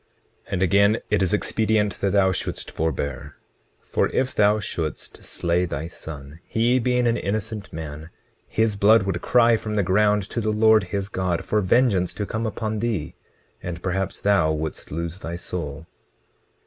20:18 0.47 0.53
And 0.53 0.63
again, 0.63 0.97
it 1.11 1.21
is 1.21 1.31
expedient 1.31 1.93
that 2.01 2.09
thou 2.09 2.31
shouldst 2.31 2.71
forbear; 2.71 3.35
for 3.81 4.07
if 4.07 4.33
thou 4.33 4.59
shouldst 4.59 5.23
slay 5.23 5.63
thy 5.65 5.85
son, 5.85 6.39
he 6.47 6.79
being 6.79 7.05
an 7.05 7.17
innocent 7.17 7.71
man, 7.71 8.09
his 8.47 8.75
blood 8.75 9.03
would 9.03 9.21
cry 9.21 9.55
from 9.55 9.75
the 9.75 9.83
ground 9.83 10.27
to 10.31 10.41
the 10.41 10.49
Lord 10.49 10.85
his 10.85 11.07
God, 11.07 11.45
for 11.45 11.61
vengeance 11.61 12.15
to 12.15 12.25
come 12.25 12.47
upon 12.47 12.79
thee; 12.79 13.13
and 13.61 13.83
perhaps 13.83 14.19
thou 14.19 14.51
wouldst 14.51 14.91
lose 14.91 15.19
thy 15.19 15.35
soul. 15.35 15.85